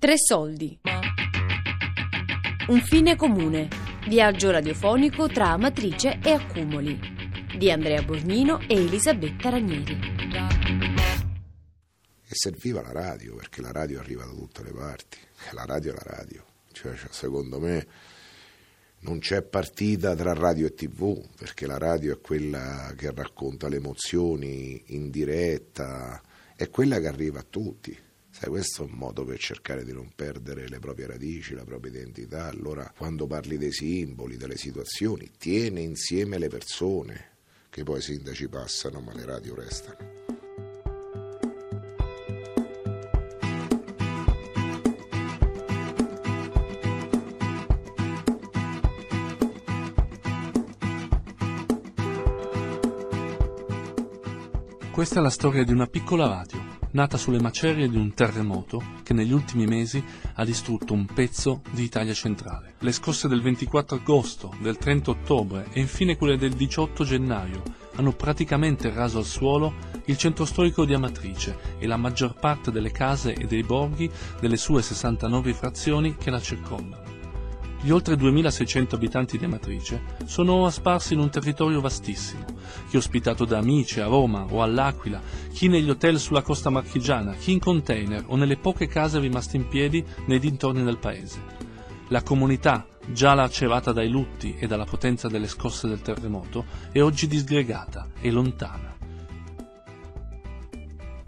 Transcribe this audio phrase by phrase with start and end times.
[0.00, 0.78] Tre soldi.
[2.68, 3.68] Un fine comune.
[4.06, 6.96] Viaggio radiofonico tra Amatrice e Accumoli.
[7.58, 9.98] Di Andrea Bornino e Elisabetta Ranieri.
[12.24, 15.18] E serviva la radio, perché la radio arriva da tutte le parti.
[15.50, 16.44] La radio è la radio.
[16.70, 17.86] Cioè, cioè, secondo me
[19.00, 23.78] non c'è partita tra radio e tv, perché la radio è quella che racconta le
[23.78, 26.22] emozioni in diretta,
[26.54, 28.06] è quella che arriva a tutti.
[28.40, 31.90] Sai, questo è un modo per cercare di non perdere le proprie radici, la propria
[31.90, 32.46] identità.
[32.46, 37.30] Allora, quando parli dei simboli, delle situazioni, tiene insieme le persone,
[37.68, 39.96] che poi i sindaci passano, ma le radio restano.
[54.92, 56.57] Questa è la storia di una piccola radio
[56.92, 60.02] nata sulle macerie di un terremoto che negli ultimi mesi
[60.34, 62.74] ha distrutto un pezzo di Italia centrale.
[62.78, 67.62] Le scosse del 24 agosto, del 30 ottobre e infine quelle del 18 gennaio
[67.96, 72.92] hanno praticamente raso al suolo il centro storico di Amatrice e la maggior parte delle
[72.92, 77.07] case e dei borghi delle sue 69 frazioni che la circondano.
[77.80, 82.44] Gli oltre 2600 abitanti di Amatrice sono sparsi in un territorio vastissimo,
[82.88, 85.20] chi ospitato da amici a Roma o all'Aquila,
[85.52, 89.68] chi negli hotel sulla costa marchigiana, chi in container o nelle poche case rimaste in
[89.68, 91.40] piedi nei dintorni del paese.
[92.08, 97.28] La comunità, già lacerata dai lutti e dalla potenza delle scosse del terremoto, è oggi
[97.28, 98.96] disgregata e lontana.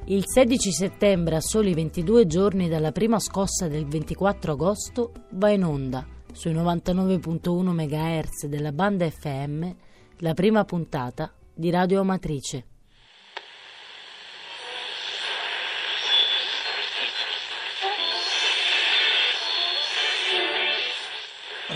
[0.07, 5.65] Il 16 settembre, a soli 22 giorni dalla prima scossa del 24 agosto, va in
[5.65, 9.71] onda sui 99.1 MHz della banda FM
[10.19, 12.65] la prima puntata di Radio Amatrice.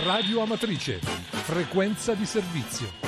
[0.04, 3.03] Radio Amatrice, frequenza di servizio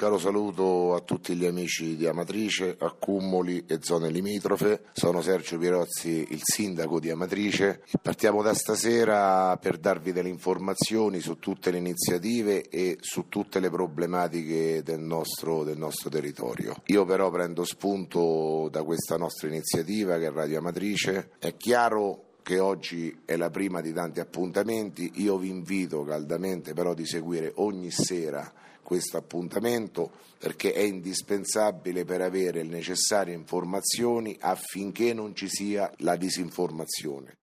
[0.00, 4.84] caro saluto a tutti gli amici di Amatrice, Accumoli e zone limitrofe.
[4.94, 7.82] Sono Sergio Pierozzi, il sindaco di Amatrice.
[8.00, 13.68] Partiamo da stasera per darvi delle informazioni su tutte le iniziative e su tutte le
[13.68, 16.76] problematiche del nostro, del nostro territorio.
[16.86, 21.32] Io però prendo spunto da questa nostra iniziativa che è Radio Amatrice.
[21.38, 26.94] È chiaro che oggi è la prima di tanti appuntamenti, io vi invito caldamente però
[26.94, 28.50] di seguire ogni sera
[28.90, 36.16] questo appuntamento perché è indispensabile per avere le necessarie informazioni affinché non ci sia la
[36.16, 37.36] disinformazione.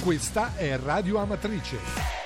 [0.00, 2.23] Questa è Radio Amatrice.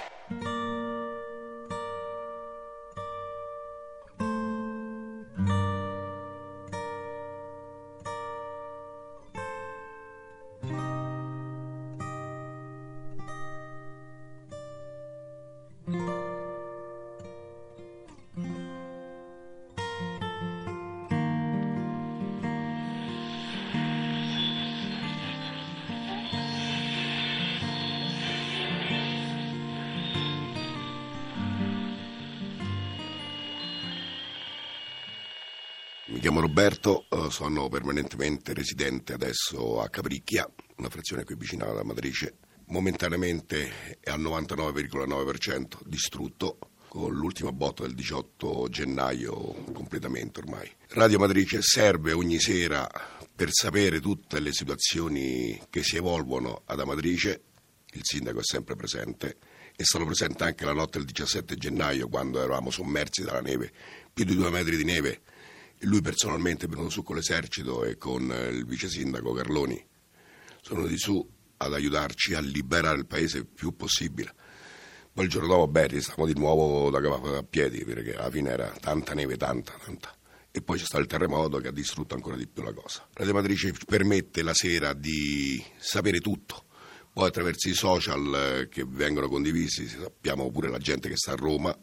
[36.28, 40.47] Chiamo Roberto, eh, sono permanentemente residente adesso a Capricchia,
[40.77, 42.34] una frazione qui vicina alla Matrice.
[42.66, 49.33] Momentaneamente è al 99,9% distrutto con l'ultima botta del 18 gennaio
[49.72, 50.71] completamente ormai.
[50.88, 52.87] Radio Matrice serve ogni sera
[53.34, 57.43] per sapere tutte le situazioni che si evolvono ad Amatrice,
[57.93, 59.38] il sindaco è sempre presente
[59.75, 63.72] e sono presente anche la notte del 17 gennaio quando eravamo sommersi dalla neve,
[64.12, 65.22] più di due metri di neve
[65.81, 69.87] lui personalmente è venuto su con l'esercito e con eh, il vice sindaco Carloni
[70.61, 71.27] sono di su
[71.59, 74.34] ad aiutarci a liberare il paese il più possibile.
[75.12, 78.50] Poi il giorno dopo, beh, stavamo di nuovo da capo a piedi, perché alla fine
[78.50, 80.14] era tanta neve, tanta, tanta.
[80.50, 83.08] E poi c'è stato il terremoto che ha distrutto ancora di più la cosa.
[83.14, 86.67] La Matrice permette la sera di sapere tutto.
[87.12, 91.37] Poi attraverso i social eh, che vengono condivisi sappiamo pure la gente che sta a
[91.37, 91.76] Roma,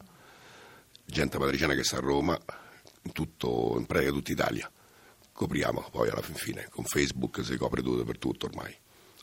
[1.06, 2.40] gente matriciana che sta a Roma,
[3.06, 4.70] in, tutto, in pratica tutta Italia.
[5.32, 8.74] Copriamo poi alla fin fine, con Facebook si copre tutto per tutto ormai.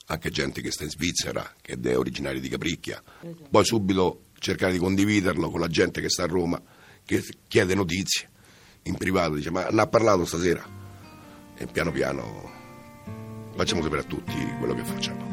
[0.07, 3.03] Anche gente che sta in Svizzera, che è originaria di Capricchia.
[3.51, 6.61] Poi subito cercare di condividerlo con la gente che sta a Roma,
[7.05, 8.31] che chiede notizie
[8.85, 10.81] in privato, dice ma ne ha parlato stasera.
[11.55, 12.51] E piano piano
[13.55, 15.32] facciamo sapere a tutti quello che facciamo.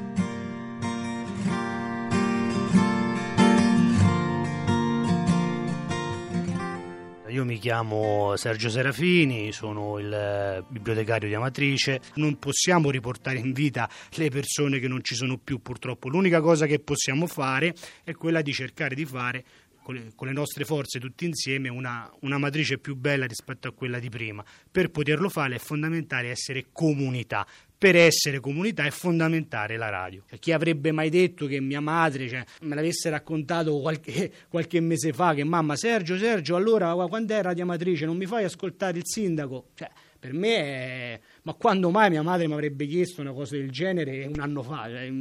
[7.30, 12.02] Io mi chiamo Sergio Serafini, sono il eh, bibliotecario di Amatrice.
[12.16, 16.10] Non possiamo riportare in vita le persone che non ci sono più purtroppo.
[16.10, 19.44] L'unica cosa che possiamo fare è quella di cercare di fare
[19.90, 23.72] con le, con le nostre forze tutti insieme una, una matrice più bella rispetto a
[23.72, 24.46] quella di prima.
[24.70, 30.24] Per poterlo fare è fondamentale essere comunità, per essere comunità è fondamentale la radio.
[30.30, 35.12] Cioè, chi avrebbe mai detto che mia madre cioè, me l'avesse raccontato qualche, qualche, mese
[35.12, 39.08] fa che mamma Sergio, Sergio, allora quando è Radio Amatrice non mi fai ascoltare il
[39.08, 39.70] sindaco?
[39.74, 39.90] Cioè,
[40.20, 41.20] per me è...
[41.44, 44.88] Ma quando mai mia madre mi avrebbe chiesto una cosa del genere un anno fa?
[44.90, 45.12] Cioè,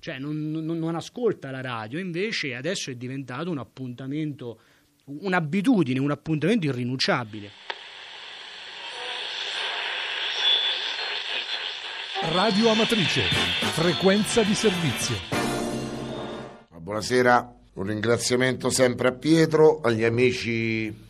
[0.00, 4.60] cioè non, non, non ascolta la radio, invece adesso è diventato un appuntamento,
[5.04, 7.50] un'abitudine, un appuntamento irrinunciabile.
[12.32, 15.16] Radio Amatrice, frequenza di servizio.
[16.76, 21.06] Buonasera, un ringraziamento sempre a Pietro, agli amici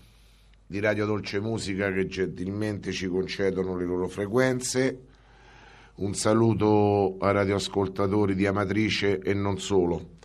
[0.70, 5.00] di Radio Dolce Musica che gentilmente ci concedono le loro frequenze.
[5.94, 10.16] Un saluto ai radioascoltatori di Amatrice e non solo.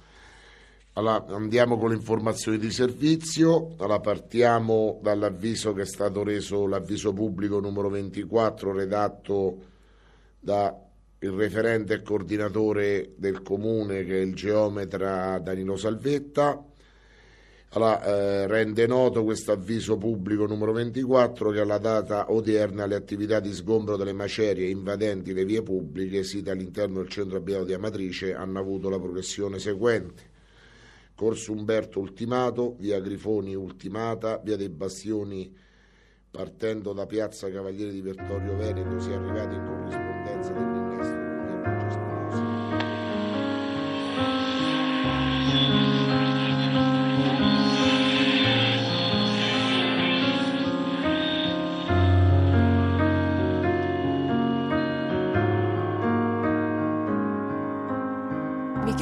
[0.96, 3.76] Allora, andiamo con le informazioni di servizio.
[3.78, 9.58] Allora, partiamo dall'avviso che è stato reso, l'avviso pubblico numero 24, redatto
[10.42, 10.78] da
[11.20, 16.62] il referente e coordinatore del comune che è il geometra Danilo Salvetta.
[17.76, 23.40] Allora, eh, rende noto questo avviso pubblico numero 24 che alla data odierna le attività
[23.40, 28.36] di sgombro delle macerie invadenti le vie pubbliche site all'interno del centro abitato di Amatrice
[28.36, 30.30] hanno avuto la progressione seguente.
[31.16, 35.52] Corso Umberto ultimato, via Grifoni ultimata, via dei Bastioni
[36.30, 40.73] partendo da piazza Cavaliere di Vittorio Veneto si è arrivati in corrispondenza dell'innesto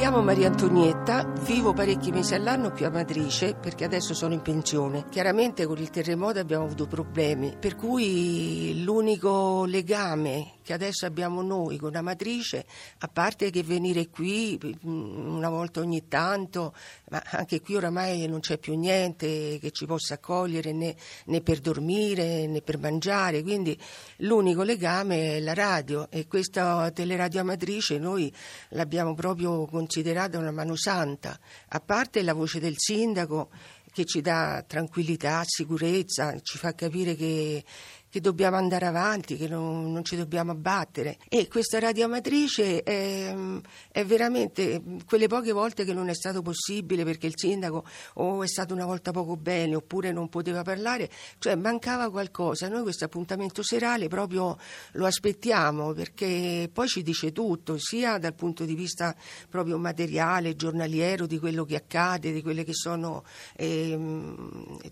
[0.02, 5.04] chiamo Maria Antonietta, vivo parecchi mesi all'anno qui a Matrice perché adesso sono in pensione.
[5.08, 11.76] Chiaramente con il terremoto abbiamo avuto problemi, per cui l'unico legame che adesso abbiamo noi
[11.76, 12.64] con Amatrice,
[12.98, 16.74] a parte che venire qui mm, una volta ogni tanto,
[17.10, 20.94] ma anche qui oramai non c'è più niente che ci possa accogliere né,
[21.26, 23.78] né per dormire né per mangiare, quindi
[24.18, 28.32] l'unico legame è la radio e questa teleradio Amatrice noi
[28.70, 31.38] l'abbiamo proprio considerata una mano santa,
[31.68, 33.50] a parte la voce del sindaco
[33.92, 37.62] che ci dà tranquillità, sicurezza, ci fa capire che
[38.12, 41.16] che dobbiamo andare avanti, che non, non ci dobbiamo abbattere.
[41.30, 43.34] E questa radioamatrice è,
[43.90, 47.86] è, veramente quelle poche volte che non è stato possibile perché il sindaco
[48.16, 52.68] o è stato una volta poco bene oppure non poteva parlare, cioè mancava qualcosa.
[52.68, 54.58] Noi questo appuntamento serale proprio
[54.92, 59.16] lo aspettiamo perché poi ci dice tutto, sia dal punto di vista
[59.48, 63.24] proprio materiale, giornaliero, di quello che accade, di quelli che sono
[63.56, 63.98] eh,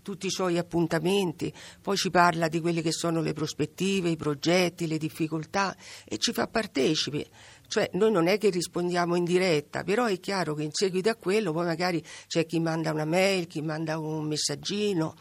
[0.01, 1.53] tutti i suoi appuntamenti,
[1.83, 5.75] poi ci parla di quelli che sono sono le prospettive, i progetti, le difficoltà
[6.05, 7.25] e ci fa partecipi.
[7.67, 11.15] Cioè noi non è che rispondiamo in diretta, però è chiaro che in seguito a
[11.15, 15.15] quello poi magari c'è chi manda una mail, chi manda un messaggino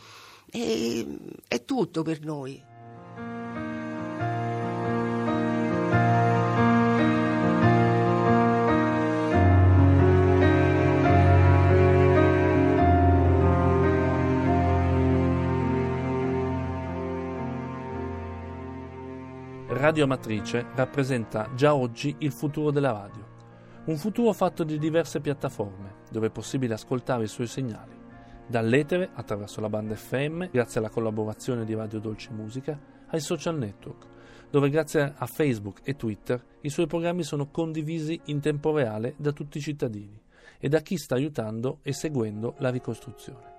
[0.51, 1.07] e
[1.47, 2.70] è tutto per noi.
[19.91, 23.27] Radio Amatrice rappresenta già oggi il futuro della radio.
[23.87, 27.91] Un futuro fatto di diverse piattaforme, dove è possibile ascoltare i suoi segnali.
[28.47, 32.79] Dall'etere, attraverso la banda FM, grazie alla collaborazione di Radio Dolce Musica,
[33.09, 34.07] ai social network,
[34.49, 39.33] dove grazie a Facebook e Twitter i suoi programmi sono condivisi in tempo reale da
[39.33, 40.23] tutti i cittadini
[40.61, 43.55] e da chi sta aiutando e seguendo la ricostruzione.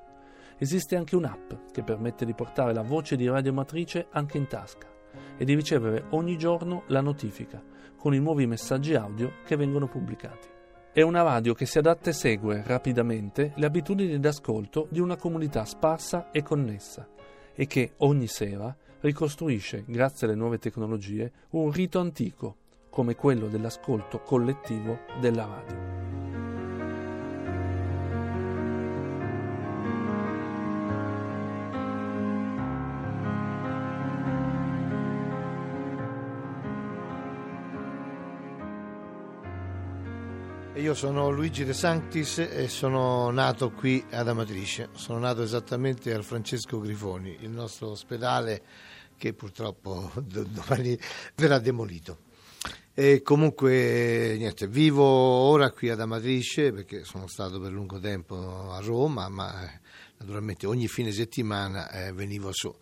[0.58, 4.91] Esiste anche un'app che permette di portare la voce di Radio Matrice anche in tasca
[5.38, 7.62] e di ricevere ogni giorno la notifica
[7.96, 10.48] con i nuovi messaggi audio che vengono pubblicati.
[10.92, 15.66] È una radio che si adatta e segue rapidamente le abitudini d'ascolto di una comunità
[15.66, 17.08] sparsa e connessa
[17.54, 22.56] e che ogni sera ricostruisce, grazie alle nuove tecnologie, un rito antico,
[22.90, 26.41] come quello dell'ascolto collettivo della radio.
[40.76, 44.88] Io sono Luigi De Sanctis e sono nato qui ad Amatrice.
[44.94, 48.64] Sono nato esattamente al Francesco Grifoni, il nostro ospedale
[49.18, 50.98] che purtroppo domani
[51.36, 52.20] verrà demolito.
[52.94, 58.80] E comunque niente, vivo ora qui ad Amatrice perché sono stato per lungo tempo a
[58.80, 59.70] Roma, ma
[60.20, 62.74] naturalmente ogni fine settimana eh, venivo su.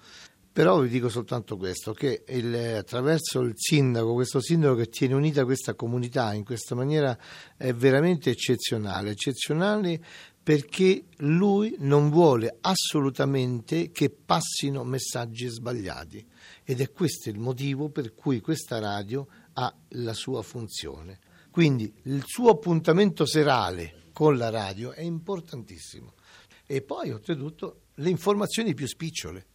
[0.59, 5.45] Però vi dico soltanto questo, che il, attraverso il sindaco, questo sindaco che tiene unita
[5.45, 7.17] questa comunità in questa maniera
[7.55, 10.03] è veramente eccezionale, eccezionale
[10.43, 16.27] perché lui non vuole assolutamente che passino messaggi sbagliati
[16.65, 21.19] ed è questo il motivo per cui questa radio ha la sua funzione.
[21.51, 26.15] Quindi il suo appuntamento serale con la radio è importantissimo.
[26.65, 29.45] E poi oltretutto le informazioni più spicciole.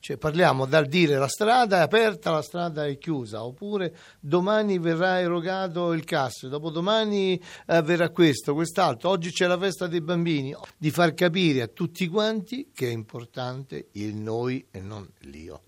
[0.00, 5.20] Cioè parliamo dal dire la strada è aperta, la strada è chiusa, oppure domani verrà
[5.20, 10.90] erogato il CAS, dopodomani eh, verrà questo, quest'altro, oggi c'è la festa dei bambini, di
[10.90, 15.62] far capire a tutti quanti che è importante il noi e non l'io.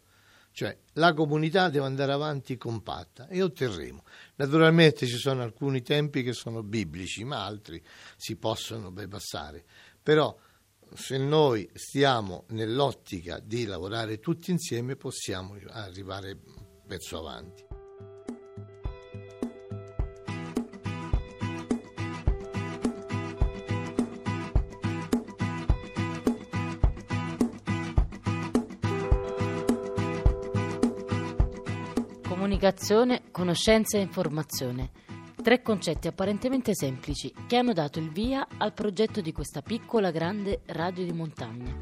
[0.52, 4.04] Cioè la comunità deve andare avanti compatta e otterremo.
[4.36, 7.82] Naturalmente ci sono alcuni tempi che sono biblici, ma altri
[8.16, 9.64] si possono bypassare.
[10.02, 10.36] Però
[10.94, 17.64] se noi stiamo nell'ottica di lavorare tutti insieme possiamo arrivare un pezzo avanti.
[32.26, 35.09] Comunicazione, conoscenza e informazione
[35.42, 40.60] Tre concetti apparentemente semplici che hanno dato il via al progetto di questa piccola grande
[40.66, 41.74] radio di montagna.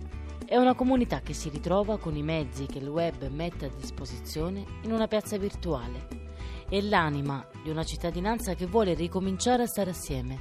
[0.47, 4.65] È una comunità che si ritrova con i mezzi che il web mette a disposizione
[4.83, 6.07] in una piazza virtuale.
[6.69, 10.39] È l'anima di una cittadinanza che vuole ricominciare a stare assieme,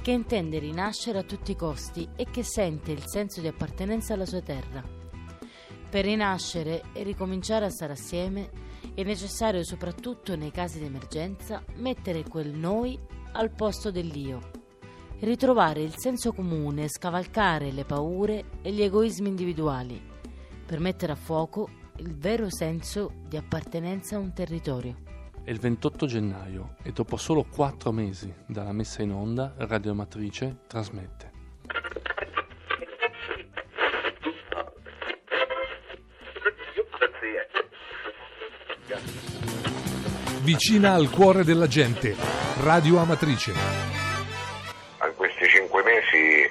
[0.00, 4.26] che intende rinascere a tutti i costi e che sente il senso di appartenenza alla
[4.26, 4.82] sua terra.
[5.90, 12.24] Per rinascere e ricominciare a stare assieme è necessario soprattutto nei casi di emergenza mettere
[12.24, 12.98] quel noi
[13.32, 14.50] al posto dell'io,
[15.20, 20.00] ritrovare il senso comune, scavalcare le paure e gli egoismi individuali,
[20.66, 24.96] per mettere a fuoco il vero senso di appartenenza a un territorio.
[25.42, 30.60] È il 28 gennaio e dopo solo quattro mesi dalla messa in onda, Radio Amatrice
[30.66, 31.31] trasmette.
[40.42, 42.16] Vicina al cuore della gente.
[42.62, 43.52] Radio Amatrice.
[43.52, 46.50] In questi cinque mesi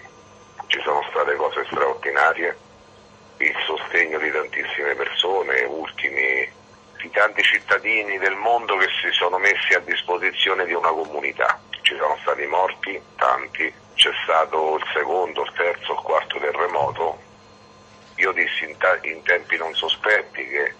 [0.67, 2.57] ci sono state cose straordinarie,
[3.38, 6.50] il sostegno di tantissime persone, ultimi
[7.01, 11.60] di tanti cittadini del mondo che si sono messi a disposizione di una comunità.
[11.81, 17.19] Ci sono stati morti, tanti, c'è stato il secondo, il terzo, il quarto terremoto.
[18.15, 20.75] Io dissi in, ta- in tempi non sospetti che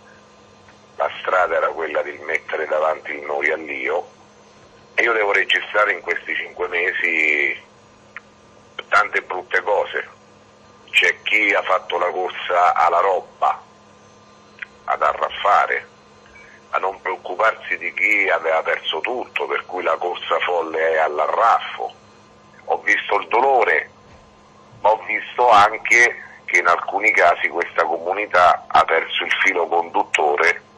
[1.01, 4.08] la strada era quella di mettere davanti il noi all'io
[4.93, 7.60] e io devo registrare in questi cinque mesi
[8.88, 10.08] tante brutte cose.
[10.91, 13.60] C'è chi ha fatto la corsa alla roba,
[14.84, 15.88] ad arraffare,
[16.70, 21.91] a non preoccuparsi di chi aveva perso tutto, per cui la corsa folle è all'arraffo.
[22.65, 23.89] Ho visto il dolore,
[24.81, 26.15] ma ho visto anche
[26.46, 30.70] che in alcuni casi questa comunità ha perso il filo conduttore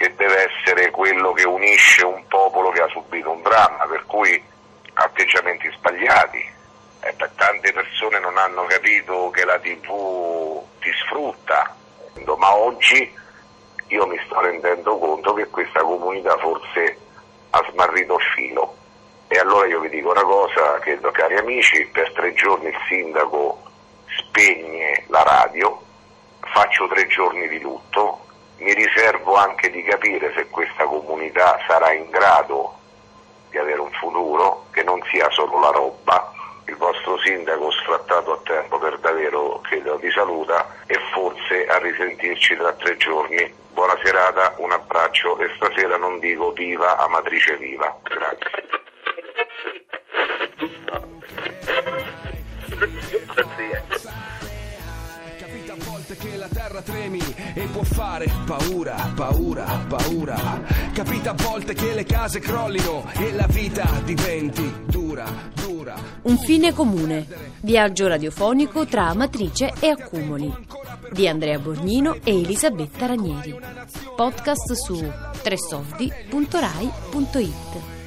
[0.00, 4.42] che deve essere quello che unisce un popolo che ha subito un dramma, per cui
[4.94, 6.42] atteggiamenti sbagliati.
[7.00, 11.76] Eh, tante persone non hanno capito che la TV ti sfrutta,
[12.38, 13.14] ma oggi
[13.88, 16.96] io mi sto rendendo conto che questa comunità forse
[17.50, 18.76] ha smarrito il filo.
[19.28, 23.64] E allora io vi dico una cosa, che cari amici, per tre giorni il sindaco
[24.06, 25.78] spegne la radio,
[26.40, 28.28] faccio tre giorni di lutto,
[29.40, 32.74] anche di capire se questa comunità sarà in grado
[33.48, 36.32] di avere un futuro, che non sia solo la roba.
[36.66, 42.56] Il vostro sindaco sfrattato a tempo per davvero credo vi saluta e forse a risentirci
[42.56, 43.52] tra tre giorni.
[43.72, 47.96] Buona serata, un abbraccio e stasera non dico viva Amatrice Viva.
[48.02, 48.69] Grazie.
[56.16, 57.20] Che la terra tremi
[57.54, 60.62] e può fare paura, paura, paura.
[60.92, 65.94] Capita a volte che le case crollino e la vita diventi dura, dura.
[66.22, 67.26] Un fine comune.
[67.60, 70.52] Viaggio radiofonico tra Amatrice e Accumoli.
[71.12, 73.58] Di Andrea Borgnino e Elisabetta Ranieri.
[74.16, 75.04] Podcast su
[75.42, 77.99] tresoldi.rai.it.